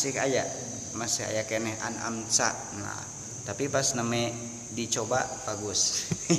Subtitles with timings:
[0.00, 0.48] masih aya
[0.96, 3.04] masih aya keneh an'amta nah
[3.44, 4.32] tapi pas name
[4.72, 6.08] dicoba bagus.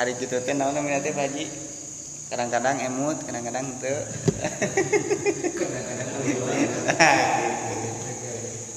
[0.00, 1.44] Hari gitu teh naon namanya teh Haji?
[2.32, 3.92] Kadang-kadang emut kadang-kadang teu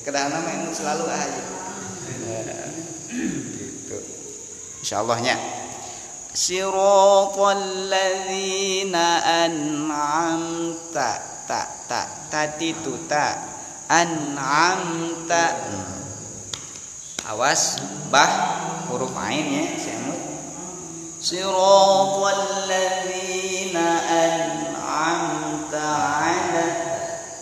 [0.04, 1.44] kadang-kadang emut selalu aja
[3.88, 3.96] gitu.
[4.84, 5.40] Insyaallah nya
[6.36, 11.27] siratal ladzina an'amta
[12.38, 13.26] ta ta tadi tu ta
[13.90, 15.46] an'amta.
[17.34, 17.82] Awas
[18.14, 18.30] bah
[18.88, 20.22] huruf ain ya semut.
[21.18, 25.82] Siratal ladzina an'amta
[26.22, 26.68] ala.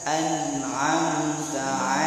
[0.06, 2.05] An'amta alaihim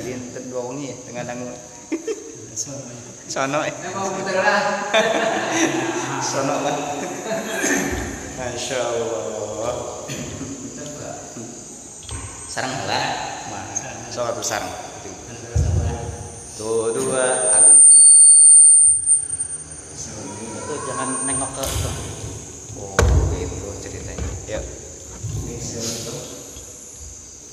[0.00, 1.52] dua dinten dua wengi ya tengah dangu.
[3.30, 3.74] Sono eh.
[6.24, 6.76] Sono mah.
[8.40, 9.76] Masya Allah.
[12.48, 13.06] Sarang lah.
[14.08, 14.72] So atuh sarang.
[16.56, 17.24] Tuh dua
[17.60, 18.00] agung ting.
[20.64, 21.94] Tuh jangan nengok ke tuh.
[22.80, 22.96] Oh,
[23.36, 24.28] gitu ceritanya.
[24.48, 24.64] Yuk.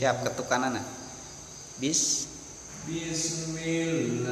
[0.03, 0.83] Siap ketukanan
[1.79, 2.27] Bis.
[2.83, 4.22] Beda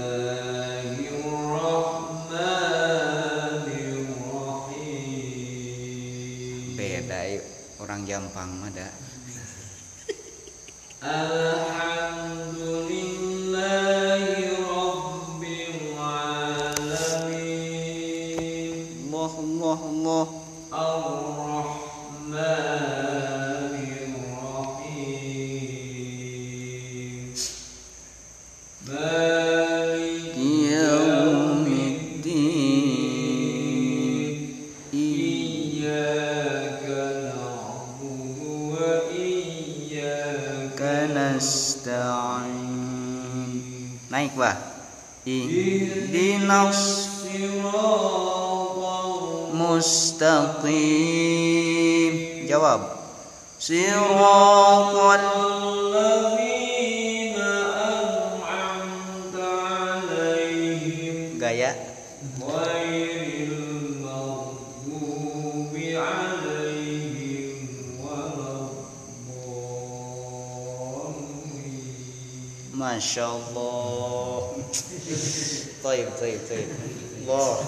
[72.82, 74.58] Masya Allah.
[75.86, 76.70] Taib, taib, taib
[77.22, 77.62] Allah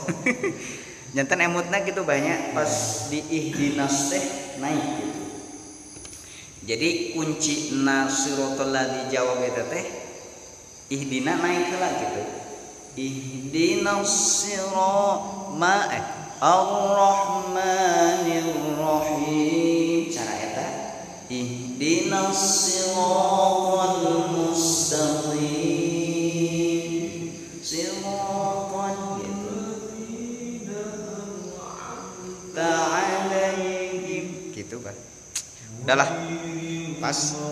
[1.13, 2.73] Jantan emutnya gitu banyak Pas
[3.13, 4.25] di ihdinas teh
[4.57, 5.21] naik gitu.
[6.65, 9.85] Jadi kunci nasirotol di jawab itu teh
[10.89, 12.25] Ihdina naik lah gitu.
[12.97, 14.09] Ihdinas
[14.45, 16.03] sirat ma eh,
[16.41, 20.09] Ar-Rahmanir Rahim.
[20.09, 20.67] Cara eta?
[21.29, 23.42] Ihdinas siratal
[37.13, 37.42] Pas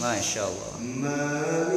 [0.00, 0.94] ما شاء الله.
[1.02, 1.69] ما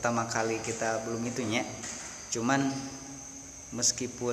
[0.00, 1.60] pertama kali kita belum itunya.
[2.32, 2.72] Cuman
[3.76, 4.32] meskipun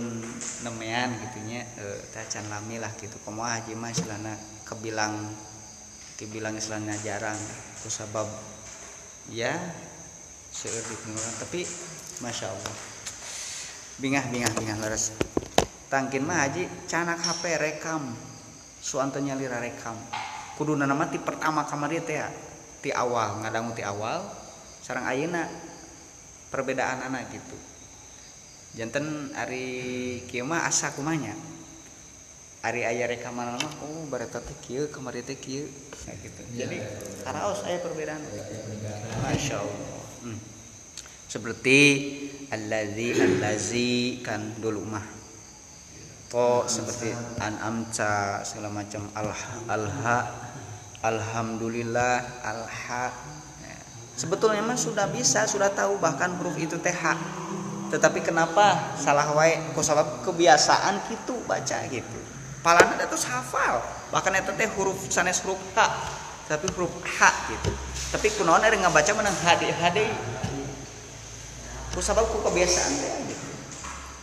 [0.63, 3.19] nemean gitunya eh, tacan lami lah gitu.
[3.27, 5.11] Komaha haji mah istilahna kebilang
[6.15, 7.35] kebilang istilahnya jarang.
[7.83, 8.31] Terus sabab
[9.27, 9.59] ya
[10.55, 11.67] seueur dikenal tapi
[12.23, 12.75] masya Allah.
[13.99, 15.19] Bingah bingah bingah leres.
[15.91, 18.07] Tangkin mah haji canak HP rekam.
[18.79, 19.99] Suanto nyalira rekam.
[20.55, 22.23] Kudu nama ti pertama kamar dia teh
[22.79, 24.46] ti awal ngadangu ti awal
[24.87, 25.51] sarang ayeuna
[26.47, 27.59] perbedaan anak gitu.
[28.79, 31.35] Janten ari kieu mah asa kumanya
[32.67, 35.67] ari aya rekaman mah oh bareta teh kieu kamari teh kieu.
[36.07, 36.41] Nah, gitu.
[36.55, 36.77] Jadi
[37.27, 38.23] karaos aya perbedaan.
[39.27, 39.99] Masya Allah.
[40.23, 40.39] Hmm.
[41.27, 41.79] seperti
[42.47, 43.91] allazi allazi
[44.23, 45.05] kan dulu mah.
[46.31, 49.03] To seperti an'amta segala macam.
[49.15, 50.17] Alha alha
[51.03, 53.36] alhamdulillah alha.
[54.17, 57.13] Sebetulnya mah sudah bisa sudah tahu bahkan huruf itu ha
[57.87, 59.55] tetapi kenapa salah wae?
[59.71, 62.19] Kok sabab kebiasaan gitu baca gitu.
[62.59, 63.79] Palana terus hafal.
[64.11, 65.79] Bahkan eta teh huruf sanes huruf h
[66.51, 67.71] tapi huruf h gitu.
[68.11, 69.99] Tapi kunaon ada ngabaca menang hd hd
[71.95, 73.47] ku ku kebiasaan teh gitu.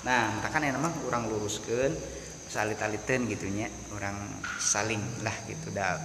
[0.05, 1.97] Nah maka kan emang orang luruskan
[2.53, 4.15] salit-aliten gitunya orang
[4.61, 5.97] saling lah gitu dah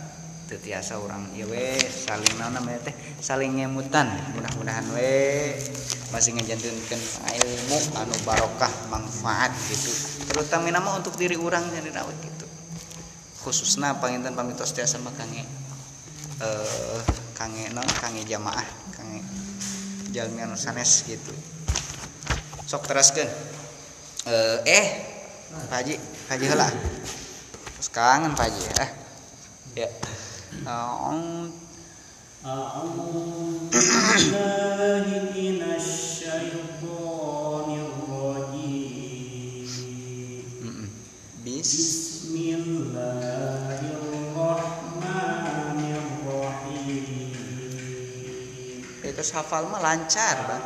[0.50, 1.29] tetiasa orang.
[1.38, 2.96] Ya we saling naon namanya teh?
[3.22, 4.10] Saling ngemutan.
[4.34, 5.53] Mudah-mudahan we
[6.10, 6.98] masih ngejantunkan
[7.38, 9.94] ilmu anu barokah manfaat gitu.
[10.34, 12.50] Terutama nama untuk diri orang yang dirawat gitu.
[13.46, 15.46] Khususnya panginten pamitos tiasa sama kange
[16.39, 17.00] eh
[17.36, 18.65] kange non kange jamaah
[18.96, 19.22] kange
[20.10, 21.32] jalmi anu sanes gitu.
[22.65, 23.29] Sok teraskan
[24.25, 24.86] eh eh
[25.50, 25.96] Pak Haji
[26.34, 26.70] Haji heula.
[27.77, 28.89] Terus kangen Pak Haji eh.
[29.77, 29.88] Ya
[30.66, 31.50] Oh,
[32.45, 39.64] أعوذ بالله من الشيطان الرجيم
[40.61, 40.88] mm-mm.
[41.40, 47.33] bis بسم الله الرحمن الرحيم
[49.09, 50.64] itu hafal mah lancar bang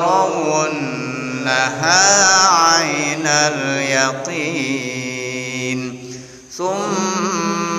[2.49, 4.59] عين اليقين.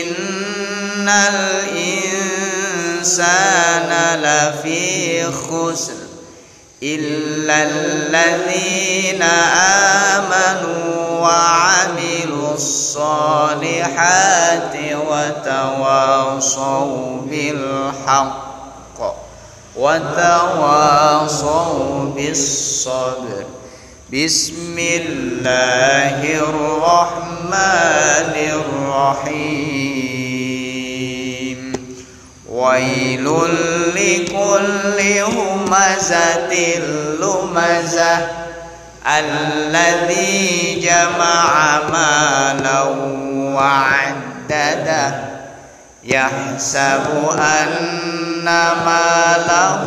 [0.00, 1.70] إن الإنسان
[4.20, 6.09] لفي خسر
[6.82, 9.22] إلا الذين
[10.16, 14.20] آمنوا وعملوا الصالحات
[15.08, 18.50] وتواصوا بالحق
[19.76, 21.44] وتواصوا
[22.16, 23.44] بالصبر.
[24.12, 30.09] بسم الله الرحمن الرحيم.
[32.60, 33.26] ويل
[33.96, 36.52] لكل همزة
[37.20, 38.16] لمزة
[39.06, 42.82] الذي جمع مالا
[43.56, 45.08] وعدده.
[46.04, 47.06] يحسب
[47.38, 48.44] أن
[48.86, 49.82] ماله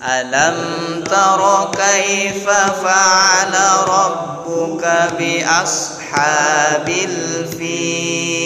[0.01, 0.57] Alam
[1.05, 8.40] tara kaifa fa'ala rabbuka bi ashabil fiil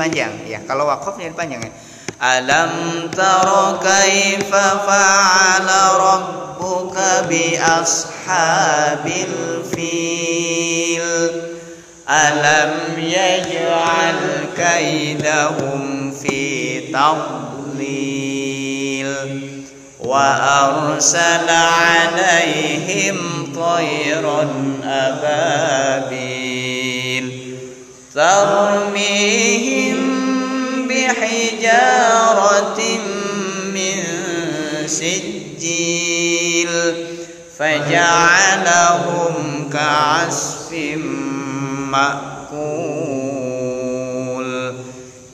[0.00, 1.60] panjang ya, kalau wakafnya panjang.
[2.20, 9.36] Alam tara kaifa fa'ala rabbuka bi ashabil
[9.68, 11.08] fil?
[12.08, 17.52] Alam yaj'al kaidahum fi tadlil?
[20.00, 20.28] Wa
[20.68, 21.60] arsala
[22.08, 26.20] alaihim tayran ababil?
[28.20, 30.00] ترميهم
[30.88, 32.80] بحجارة
[33.74, 33.98] من
[34.86, 36.68] سجيل
[37.58, 39.34] فجعلهم
[39.72, 40.72] كعصف
[41.90, 42.90] مأكول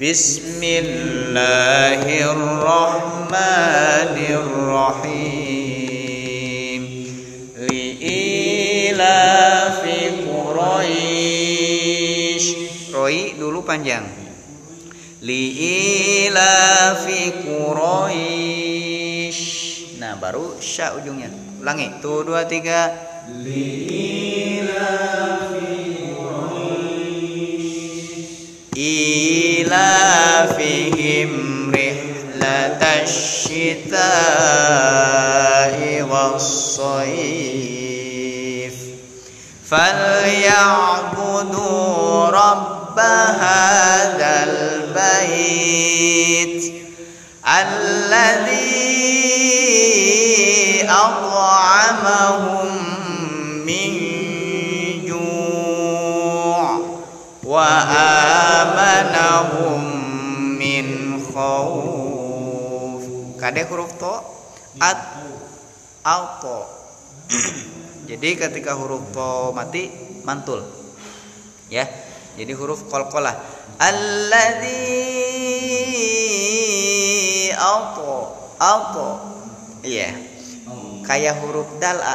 [0.02, 2.02] بسم الله
[2.32, 5.66] الرحمن الرحيم
[7.70, 9.80] لإلاف
[10.28, 10.95] قريش
[13.05, 14.01] Roi dulu panjang
[15.21, 16.41] Li'ilafi
[17.45, 19.43] Quraish
[20.01, 21.29] Nah baru sya ujungnya
[21.61, 22.89] Ulangi Tuh dua tiga
[30.41, 31.31] إيلافهم
[31.75, 34.01] رحلة الشتاء
[36.09, 37.51] والصيف
[39.69, 40.89] فليعبدوا
[42.29, 45.81] رب هذا البيت
[47.47, 48.91] الذي
[50.89, 52.67] أطعمهم
[53.65, 53.91] من
[55.07, 56.79] جوع
[57.43, 58.61] وآمنهم
[60.59, 60.85] من
[61.33, 62.11] خوف
[63.41, 64.13] kade huruf to
[64.77, 65.01] at
[66.05, 66.69] auto
[68.05, 69.89] jadi ketika huruf to mati
[70.21, 70.61] mantul
[71.73, 71.89] ya
[72.36, 73.32] Jadi huruf qalqalah.
[73.80, 74.84] Alladzi
[77.56, 78.12] auto
[78.60, 79.08] auto.
[79.80, 80.12] Iya.
[81.06, 82.14] Kayak huruf dal a.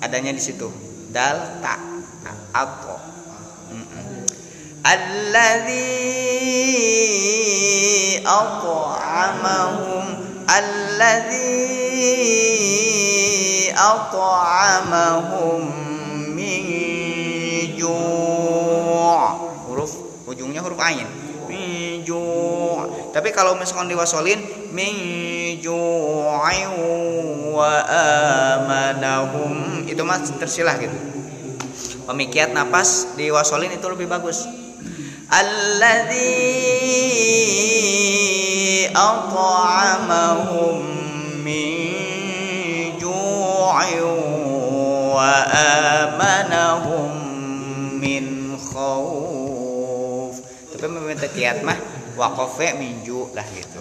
[0.00, 0.66] adanya di situ.
[1.14, 1.78] Dal ta.
[2.26, 2.96] Nah, auto.
[3.70, 4.18] Mm amahum.
[4.80, 5.92] Alladzi
[8.24, 10.04] at'amahum
[10.48, 11.52] alladzi
[13.76, 15.89] amahum.
[20.40, 21.04] Ujungnya huruf ain.
[21.52, 24.40] Min ju' tapi kalau misalkan diwasolin
[24.72, 24.96] min
[25.60, 26.72] ju'in
[27.52, 27.84] wa
[28.56, 29.84] amanahum.
[29.84, 30.96] Itu mah tersilah gitu.
[32.08, 34.48] Pemikiat napas diwasolin itu lebih bagus.
[35.28, 36.32] Alladzi
[38.96, 40.80] at'amahum
[41.44, 44.08] min ju'in
[45.12, 45.99] wa amanahum
[51.40, 51.80] kiat mah
[52.20, 53.80] waqafe minju lah gitu.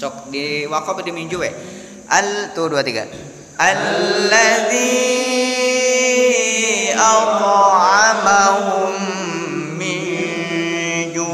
[0.00, 1.52] Cok di waqaf di minju we?
[2.08, 3.04] Al tuh dua tiga.
[3.60, 4.96] Alladzi
[6.96, 8.96] at'amahum
[9.76, 11.28] min ju'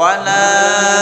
[0.00, 0.99] ولا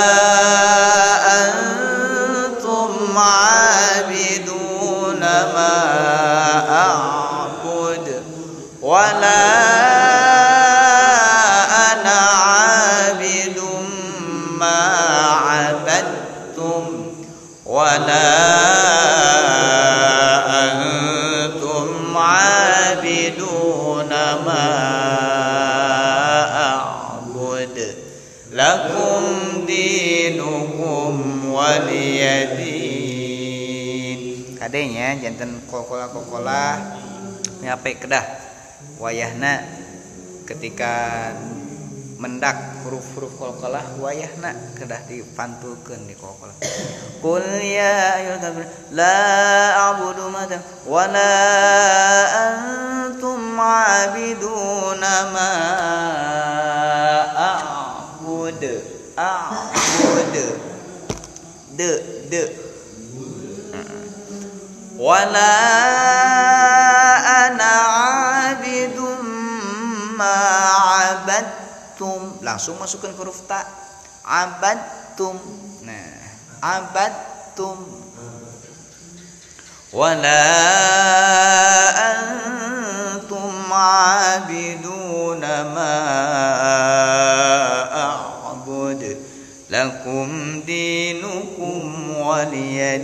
[35.28, 36.80] jantan kokola kokola
[37.60, 38.24] nyape kedah?
[38.96, 39.60] Wayahna
[40.48, 41.28] ketika
[42.16, 46.56] mendak huruf-huruf kolkolah wayahna kedah dipantulkeun di kolkolah
[47.20, 49.20] Qul ya ayyuhal kafirun la
[49.92, 50.48] a'budu ma
[50.88, 51.34] wa la
[52.32, 55.52] antum 'abiduna ma
[57.36, 58.62] a'bud.
[59.14, 59.47] A'bud
[65.08, 65.56] ولا
[67.48, 68.98] أنا عابد
[70.20, 70.36] ما
[70.68, 72.20] عبدتم.
[72.44, 73.64] لا masukkan huruf ta.
[74.28, 75.36] عبدتم.
[76.60, 77.76] عبدتم.
[79.96, 80.44] ولا
[82.12, 85.40] أنتم عابدون
[85.72, 85.96] ما
[87.96, 89.02] أعبد.
[89.70, 92.98] لكم دينكم ولي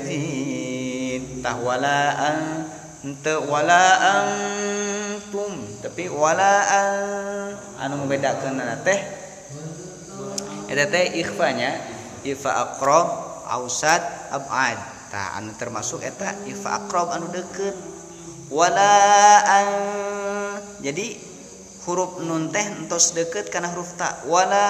[1.45, 2.01] tah wala
[3.05, 3.85] ente wala
[4.17, 5.53] antum.
[5.85, 6.97] Tapi wala an.
[7.85, 9.01] Anu membedakeun teh.
[10.73, 11.77] Eta teh ikhfanya
[12.25, 13.09] ifa aqrab
[13.53, 14.01] ausat
[14.33, 14.81] abad.
[15.13, 17.77] Tah anu termasuk eta ifa aqrab anu deukeut.
[18.49, 18.97] Wala
[19.45, 19.69] an.
[20.81, 21.21] Jadi
[21.85, 24.25] huruf nun teh entos deket karena huruf ta.
[24.25, 24.65] Wala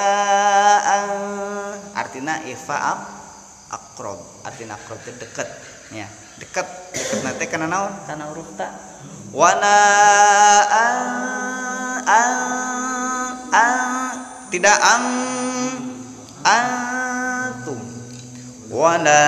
[0.82, 1.06] an.
[1.94, 3.00] Artina ifa ab
[3.70, 4.18] akrob.
[4.42, 5.46] Artina teh deket
[5.94, 8.68] ya deket deket nanti karena naon karena huruf ta.
[9.32, 9.80] Wala
[10.68, 11.00] an
[12.04, 12.34] an
[13.48, 13.80] an
[14.52, 15.08] tidak ang
[16.44, 17.80] antum
[18.68, 19.26] wala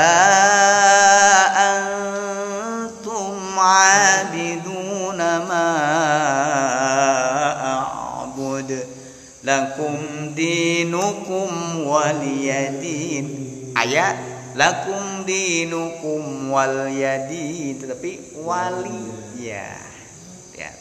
[1.57, 5.68] antum abiduna ma
[7.57, 8.70] a'bud.
[9.46, 9.96] Lakum
[10.37, 11.50] dinukum
[11.87, 13.26] waliyadin.
[13.74, 19.76] Ayat lakum dinukum waliyadin tetapi wali ya.
[20.56, 20.72] Ya.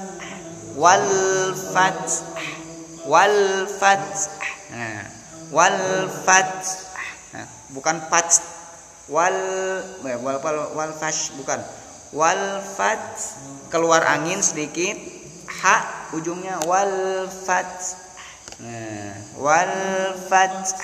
[0.76, 1.08] wal
[1.72, 2.24] fath
[3.06, 3.38] wal
[4.72, 5.04] nah
[5.54, 5.78] wal
[7.32, 8.56] nah, bukan fath
[9.06, 9.38] wal
[10.02, 11.60] eh, wal wal, wal fath bukan.
[12.14, 13.38] Wal fath
[13.70, 14.94] keluar angin sedikit.
[15.62, 18.06] Ha ujungnya wal fath
[18.62, 19.74] nah wal
[20.26, 20.74] fath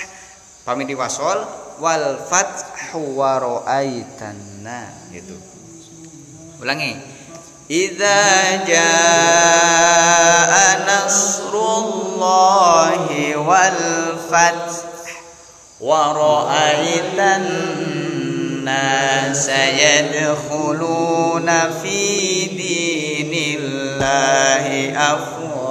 [0.63, 1.43] pamit diwasol
[1.83, 5.35] wal fathu wa ra'aitanna gitu.
[6.63, 6.95] Ulangi.
[7.73, 13.81] Idza jaa nasrullahi wal
[14.31, 14.85] fath
[15.83, 17.43] wa ra'aitan
[18.63, 21.99] nasa yadkhuluna fi
[23.33, 25.62] dinillahi afwaja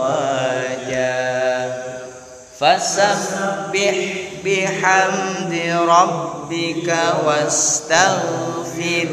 [2.61, 3.97] fasabbih
[4.45, 9.09] bihamdi rabbika wastaghfir.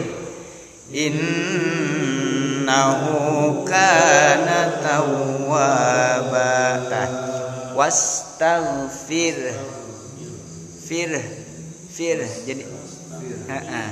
[0.92, 1.56] Innahu
[3.64, 6.52] kana tawwaba.
[7.72, 9.56] Wastaghfir.
[10.84, 11.12] Fir.
[11.88, 12.20] Fir.
[12.44, 12.68] Jadi
[13.48, 13.84] ha -ha.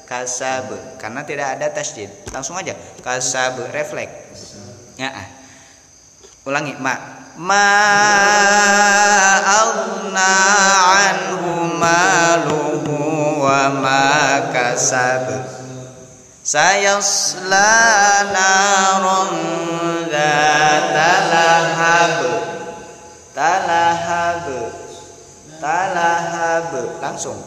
[0.06, 0.70] kasab.
[1.02, 2.14] Karena tidak ada tasjid.
[2.30, 2.78] Langsung aja.
[3.02, 4.54] Kasab refleks.
[5.02, 5.10] Ya.
[6.46, 6.78] Ulangi.
[6.78, 7.74] Ma ma
[9.42, 10.34] aghna
[10.94, 15.26] anhu maluhu wa ma kasab.
[16.44, 17.74] Sayasla
[18.30, 19.32] naron
[20.12, 22.20] dzata lahab.
[23.34, 24.46] Talahab.
[25.58, 26.70] Talahab.
[27.02, 27.40] Langsung.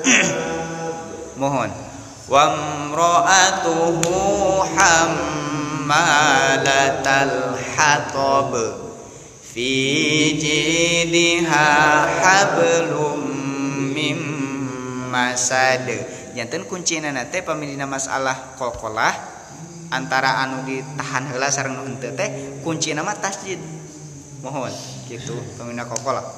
[1.42, 1.68] Mohon.
[2.24, 4.08] Wamra'atuhu
[4.72, 5.92] hammalatal
[7.76, 8.83] hatab
[9.54, 11.70] fi jidha
[12.10, 13.22] hablum
[13.94, 14.18] mim
[15.14, 15.86] masad.
[16.34, 19.14] Janten kuncina teh pamilina masalah kolkolah
[19.94, 23.62] antara anu ditahan heula sareng nu henteu teh kuncina mah tasjid.
[24.42, 24.74] Mohon
[25.06, 26.34] gitu pamilina kolkolah.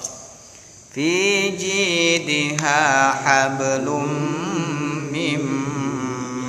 [0.93, 2.85] Fi jidha
[3.17, 4.13] hablum
[5.09, 5.45] mim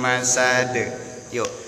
[0.04, 0.76] masad.
[1.32, 1.67] Yuk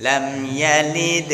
[0.00, 1.32] Lam yalid.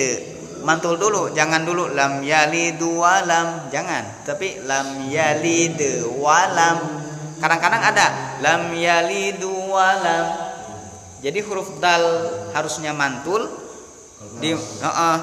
[0.66, 4.27] Mantul dulu, jangan dulu lam yalid wa lam, jangan.
[4.27, 5.79] Tapi lam yalid
[6.18, 6.79] wa lam.
[7.38, 8.07] Kadang-kadang ada
[8.42, 10.27] lam yalid wa lam.
[11.23, 12.03] Jadi huruf dal
[12.55, 13.47] harusnya mantul
[14.38, 15.16] di Heeh.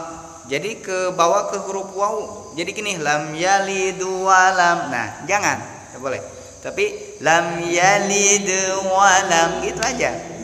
[0.47, 2.15] jadi ke bawah ke huruf waw.
[2.55, 4.91] Jadi gini lam yalidu wa lam.
[4.91, 5.59] Nah, jangan.
[5.99, 6.23] Boleh.
[6.63, 8.47] Tapi lam yalid
[8.87, 10.34] wa lam gitu aja.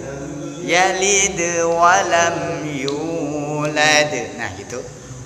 [0.71, 4.11] Yalid wa lam yulad.
[4.39, 4.79] Nah, gitu.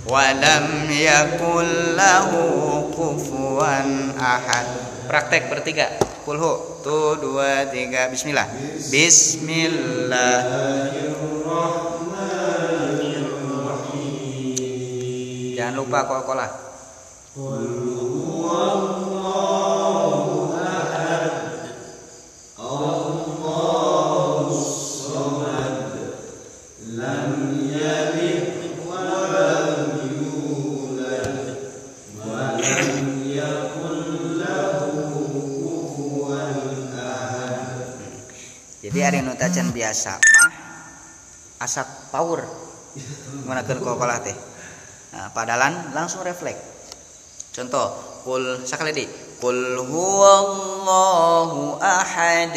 [0.10, 2.42] Wa lam yakul lahu
[2.90, 4.66] kufuwan ahad.
[5.06, 6.02] Praktek bertiga.
[6.26, 6.82] Kulhu.
[6.82, 8.10] Tuh, dua, tiga.
[8.10, 8.50] Bismillah.
[8.90, 10.38] Bismillah.
[15.54, 16.50] Jangan lupa kol-kolah.
[38.96, 40.52] Jadi ada biasa mah
[41.68, 42.48] asap power
[43.44, 44.32] menggunakan kol-kolah teh.
[45.12, 46.64] Nah, padalan langsung refleks.
[47.52, 47.92] Contoh,
[48.24, 49.04] kul sekali di.
[49.44, 52.56] Kul huwallahu ahad.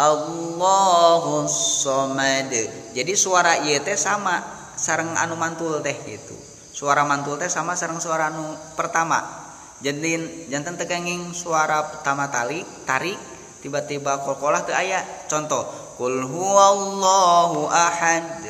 [0.00, 2.48] Allahus samad.
[2.96, 4.40] Jadi suara ieu teh sama
[4.80, 6.32] sareng anu mantul teh gitu.
[6.72, 9.20] Suara mantul teh sama sareng suara anu pertama.
[9.84, 13.31] Jadi jantan teganging suara pertama tali tarik
[13.62, 15.00] tiba-tiba kolkolah teu aya.
[15.30, 15.64] Contoh,
[15.96, 18.42] kul huwallahu ahad.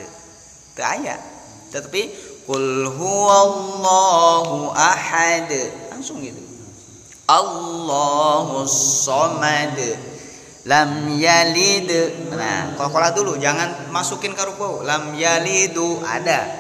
[0.73, 1.21] Teu aya.
[1.69, 5.51] Tetapi Qul huwallahu ahad.
[5.95, 6.43] Langsung gitu.
[7.31, 9.79] Allahus samad.
[10.67, 11.91] Lam yalid.
[12.35, 14.83] Nah, kolkolah dulu jangan masukin ke ruku.
[14.83, 16.51] Lam yalidu ada.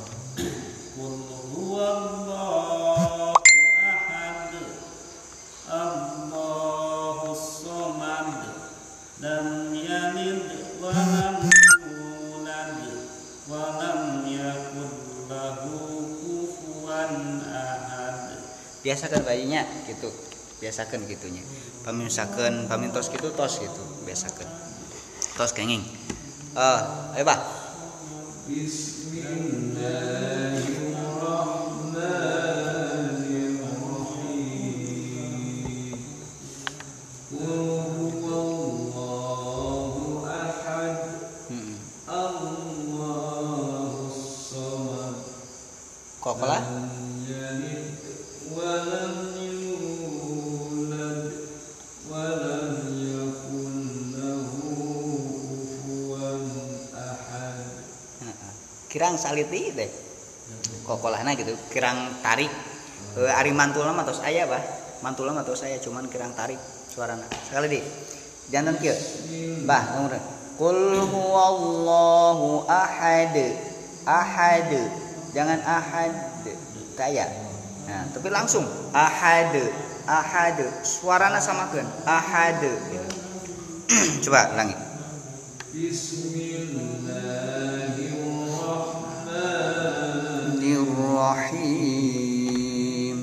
[18.81, 20.09] biasakan bayinya gitu
[20.59, 21.45] biasakan gitunya.
[21.85, 24.49] Paminsakan pamin tos gitu tos gitu biasakan.
[25.37, 27.39] Tos kenging eh uh, ayo bah
[59.21, 59.91] saliti deh.
[60.89, 62.49] Kokolahna gitu kirang tarik.
[63.21, 64.63] Eh, ari mantulna mah bah.
[65.05, 66.57] Mantulna mah tos aya cuman kirang tarik
[66.89, 67.29] suarana.
[67.45, 67.81] Sekali di.
[68.51, 68.97] Jantan kieu.
[69.69, 70.17] Bah nomor
[70.57, 73.37] Qul huwallahu ahad.
[74.09, 74.71] Ahad.
[75.37, 76.13] Jangan ahad.
[76.97, 77.29] Kaya
[77.87, 78.65] nah tapi langsung.
[78.97, 79.55] Ahad.
[80.09, 80.59] Ahad.
[80.83, 81.87] Suarana samakeun.
[82.09, 82.61] Ahad.
[84.25, 84.91] Coba ulangi
[91.21, 93.19] Bismillahirrahmanirrahim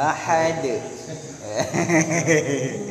[0.00, 0.64] Ahad
[1.44, 2.85] Mm-mm.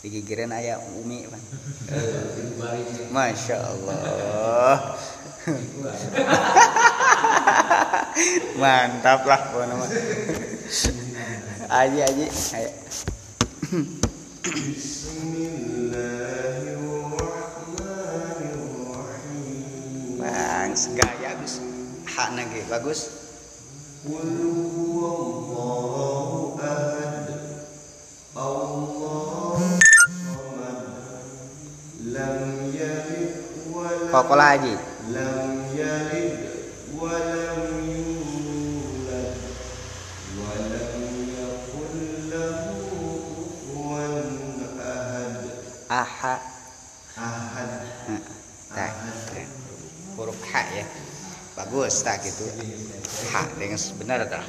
[0.00, 1.40] Digigiran aya umi pan
[3.12, 4.96] masya allah.
[8.60, 9.74] Mantap lah pokoknya.
[9.76, 9.88] Mah
[11.68, 12.26] aji aji.
[12.56, 12.70] Ayo.
[20.20, 21.56] Bang segaya bagus
[22.04, 23.00] hak nage bagus
[34.10, 34.74] kokola aji
[45.90, 46.34] aha.
[48.06, 48.20] Heeh.
[48.70, 48.90] Tah,
[50.14, 50.86] huruf H ya.
[51.58, 52.46] Bagus tak gitu.
[53.34, 54.46] H dengan benar tak?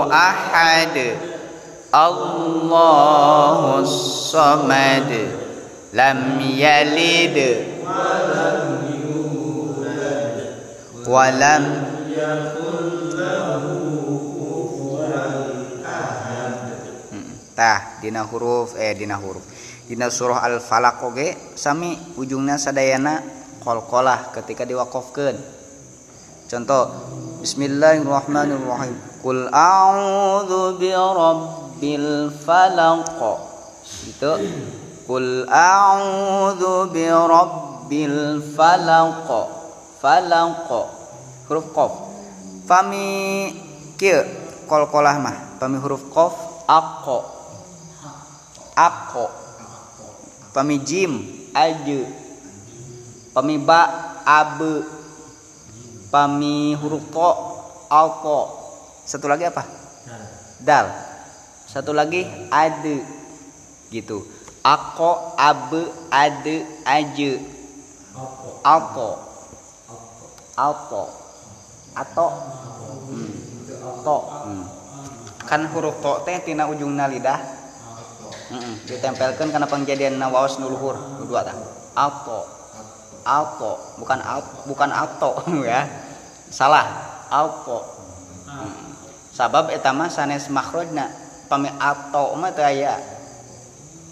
[0.09, 0.97] ahad.
[1.93, 3.93] Allahus
[4.33, 5.13] samad.
[5.93, 7.37] Lam yalid.
[11.05, 11.93] Walam
[17.15, 19.41] Mm, tah dina huruf eh dina huruf.
[19.89, 23.25] Dina surah al falaq oge sami ujungna sadayana
[23.65, 25.37] qalqalah ketika diwaqafkeun
[26.45, 26.93] contoh
[27.45, 28.97] Bismillahirrahmanirrahim.
[29.21, 33.21] Qul a'udzu birabbil falaq.
[34.09, 34.33] Itu
[35.05, 39.29] Qul a'udzu birabbil falaq.
[40.01, 40.69] Falaq.
[41.45, 41.93] Huruf qaf
[42.65, 43.53] fami
[44.01, 44.25] kieu
[44.65, 45.37] qalqalah mah.
[45.61, 47.34] Pami huruf qaf aqo
[48.75, 49.31] aqo
[50.55, 51.19] pami jim
[51.55, 52.25] aju
[53.35, 53.81] pami ba
[54.25, 54.75] abe.
[56.09, 57.31] Pami huruf to
[57.91, 58.41] alko.
[59.05, 59.67] Satu lagi apa?
[60.63, 60.87] Dal.
[61.67, 63.03] Satu lagi ade.
[63.91, 64.23] Gitu.
[64.63, 67.43] Ako abe ade aje.
[68.63, 69.11] Alko.
[70.55, 71.03] Alko.
[71.95, 72.27] Atau
[73.11, 73.35] hmm.
[74.03, 74.19] to.
[74.19, 74.65] Hmm.
[75.45, 77.39] kan huruf to teh tina ujungna lidah
[78.55, 81.57] Heeh, ditempelkan karena pengjadian waos nu luhur nu dua tah
[81.99, 82.47] alto.
[83.25, 85.83] Alto bukan al bukan alto ya.
[86.55, 86.87] Salah.
[87.33, 87.83] Alto.
[89.35, 91.11] Sabab eta mah sanes makhrajna
[91.51, 92.95] pami alto mah teu aya.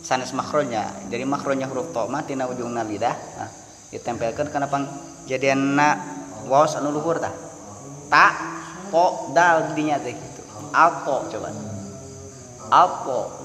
[0.03, 3.47] Sanes makronya jadi makronya huruf to mah tina ujungna lidah nah,
[3.95, 4.83] ditempelkan kenapa
[5.31, 5.95] jadi na
[6.51, 7.31] waos anu luhur tah.
[8.11, 8.27] Ta
[8.91, 10.43] po dal dinya teh gitu.
[10.75, 11.55] Alpo coba.
[12.73, 13.42] Alpo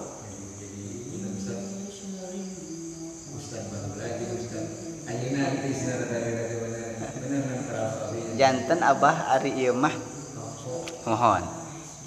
[8.38, 9.94] jantan abah ari ieu mah.
[11.06, 11.44] Mohon.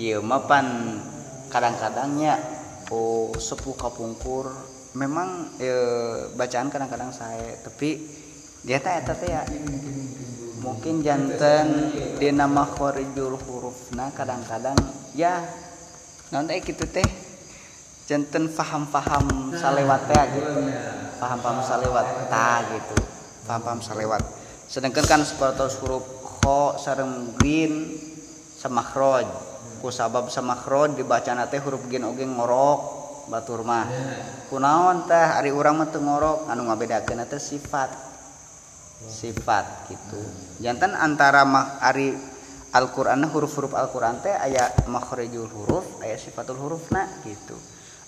[0.01, 0.67] Ieu mah pan
[1.51, 2.39] kadang-kadangnya
[2.95, 4.49] oh sepuh kapungkur.
[4.95, 5.71] Memang e,
[6.35, 7.99] bacaan kadang-kadang saya tapi
[8.67, 9.43] dia teh eta ya.
[10.61, 14.77] Mungkin jantan di nama khorijul hurufna kadang-kadang
[15.15, 15.41] ya
[16.35, 17.07] nanti gitu teh?
[18.11, 20.53] Jantan faham-faham salewat teh gitu
[21.21, 23.10] paham-paham salewat ta gitu
[23.51, 24.23] paham-paham salewat
[24.71, 26.07] sedangkan kan seperti huruf
[26.39, 27.99] kho sareng green
[28.63, 29.27] samakhroj
[29.83, 33.87] ku sabab samakhroj dibaca nate huruf gin oge ngorok batur mah.
[34.51, 37.89] Kunaon teh ari urang mah teu ngorok anu ngabedakeun teh sifat.
[39.01, 40.21] Sifat gitu.
[40.61, 42.13] Jantan antara mah ari
[42.71, 47.57] Al-Qur'an huruf-huruf Al-Qur'an teh aya makhrijul huruf aya sifatul hurufna gitu.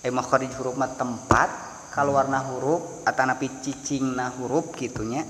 [0.05, 1.49] Aya makhrij huruf mah tempat
[1.93, 5.21] kaluarna huruf atanapi cicingna huruf gitunya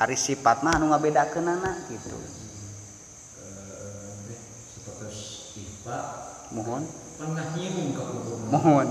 [0.00, 2.16] ari sifat mah anu ngabedakeunana gitu.
[6.56, 6.82] Mohon.
[8.48, 8.86] Mohon.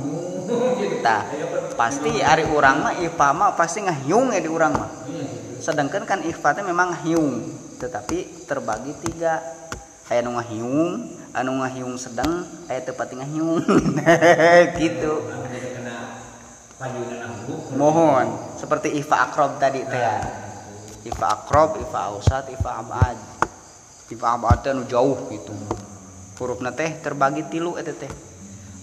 [1.01, 1.25] Tah
[1.73, 4.91] pasti ari urang mah ifa mah pasti ngahyung ya di urang mah.
[5.57, 7.41] Sedangkan kan ifa teh memang ngahyung
[7.81, 9.41] tetapi terbagi tiga.
[10.09, 13.61] Aya nu ngahyung anu ngahyung sedang aya teu pati ngahyung
[14.81, 15.21] gitu
[17.75, 18.27] mohon.
[18.55, 20.15] Seperti ifa akrob tadi teh ya.
[21.03, 23.17] Ifa akrob ifa ausat ifa abad.
[24.07, 24.27] Ifa
[24.63, 25.51] teh anu jauh gitu.
[26.39, 28.11] Hurufna teh terbagi tilu eta teh.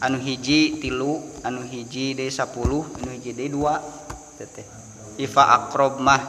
[0.04, 4.66] Anu hiji tilu anu hiji de 10 anu hiji de 2 teh.
[5.16, 6.20] Ifa akrob mah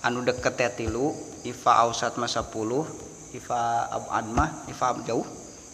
[0.00, 1.12] anu deket teh tilu
[1.44, 3.60] ifa ausat mah 10 ifa
[3.92, 5.26] abad mah ifa jauh.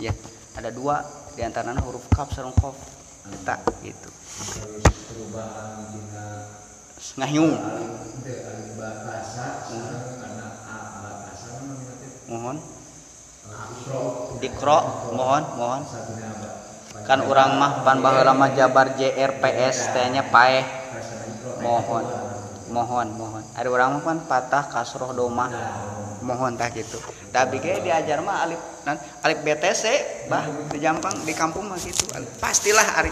[0.03, 0.11] Ya
[0.59, 1.22] ada dua.
[1.31, 2.74] Di antaranya huruf kaf sareng qaf
[3.31, 4.11] eta gitu
[7.16, 7.55] ngahyung
[12.31, 12.57] mohon.
[14.39, 14.78] Dikro
[15.18, 15.83] mohon mohon.
[17.03, 20.62] Kan orang mah pan baheula mah jabar JRPS teh nya paeh.
[21.59, 22.05] Mohon
[22.70, 23.43] mohon mohon.
[23.59, 25.51] Ada orang mah pan patah kasroh doma
[26.22, 27.03] mohon tah gitu.
[27.35, 28.61] Tapi ge diajar mah alif
[29.26, 29.85] alif BTC
[30.31, 32.07] bah di Jampang di kampung mah gitu.
[32.39, 33.11] Pastilah ari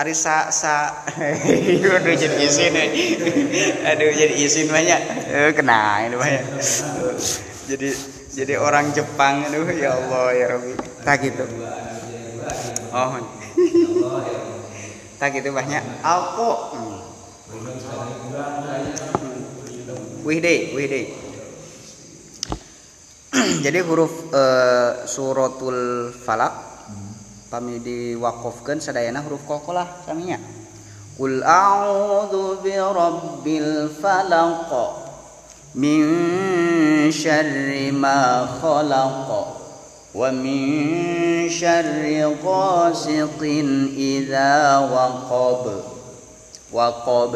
[0.00, 1.04] ari sa sa.
[2.00, 2.72] Aduh jadi isin
[3.84, 5.00] aduh jadi isin banyak.
[5.52, 6.44] Kena ini banyak.
[7.68, 7.88] Jadi
[8.32, 10.72] jadi orang Jepang aduh ya Allah ya Rabbi.
[11.04, 11.44] Tak gitu.
[12.96, 13.20] Oh.
[15.20, 15.84] Tak gitu banyak.
[16.00, 16.96] Hmm.
[20.24, 21.00] wihde wihde.
[23.64, 26.69] Jadi huruf uh, suratul falak
[27.50, 30.38] kami diwakofkan sadayana huruf qalqalah saminya
[31.18, 34.70] Qul a'udzu bi rabbil falaq
[35.76, 36.00] min
[37.12, 39.28] syarri ma khalaq
[40.14, 45.82] wa min syarri ghasiqin idza waqab
[46.72, 47.32] waqab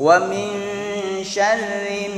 [0.00, 2.10] wa min syarri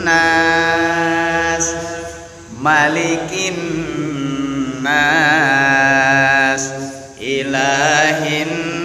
[0.07, 1.75] nas
[2.63, 3.59] malikin
[4.79, 6.63] nas
[7.19, 8.84] ilahin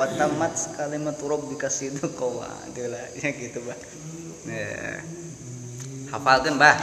[0.00, 2.48] kadinya watamat kalimat rabbika sidqawa.
[2.72, 3.76] Itulah ya gitu bah
[4.48, 5.04] ya.
[6.08, 6.76] hafalkan bah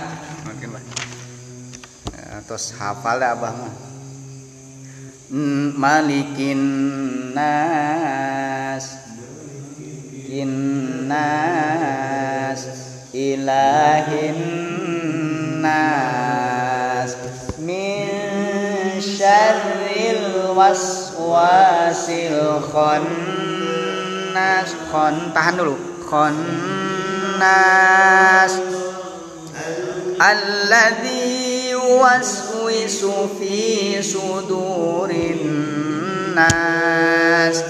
[0.45, 0.83] mungkin bah
[2.17, 3.73] Ya, terus hafal dah abah mah
[5.27, 6.55] Mm, malikin
[7.35, 8.95] nas.
[10.23, 11.43] Innas
[13.11, 14.39] ilahin
[15.59, 17.11] nas.
[17.59, 19.96] Min syarril
[20.57, 24.73] waswasil khannas.
[24.89, 25.77] Khon tahan dulu.
[26.09, 27.45] Khannas.
[30.17, 35.45] Alladzi yuwaswisu fi sudurin
[36.33, 37.61] nas.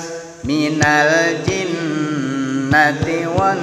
[0.48, 3.60] Minal jinnati wan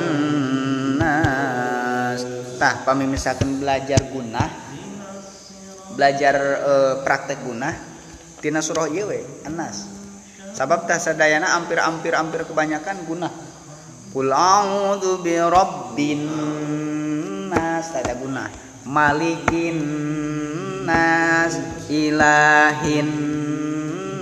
[1.01, 2.29] nas.
[2.61, 4.64] Tah pami misalkan belajar gunah
[5.95, 7.93] belajar eh, praktek gunah
[8.45, 9.95] tina surah ieu we anas
[10.55, 13.32] sabab tah sadayana hampir-hampir hampir kebanyakan gunah.
[14.14, 16.22] Qul a'udzu bi rabbin
[17.51, 18.47] nas ada gunah.
[18.86, 19.78] Malikin
[20.86, 21.59] nas
[21.90, 23.11] ilahin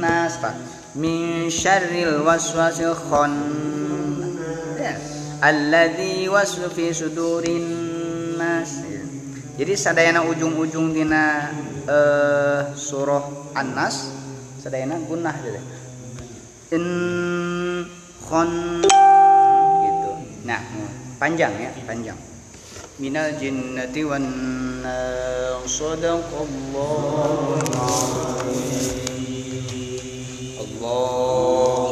[0.01, 0.57] nas pak.
[0.97, 3.35] Min syarril waswasil khon.
[5.43, 7.67] Alladzi wasfu fi sudurin
[8.41, 9.02] nas.
[9.59, 11.53] Jadi sadayana ujung-ujung dina
[11.85, 14.09] eh, surah An-Nas
[14.63, 15.61] sadayana gunah jadi
[16.73, 16.87] in
[18.25, 18.81] khon
[19.85, 20.13] gitu.
[20.49, 20.63] Nah
[21.21, 22.17] panjang ya panjang.
[22.97, 24.25] Minal jinnati wan
[24.81, 27.61] nas sadaqallahu
[30.63, 31.92] Allahum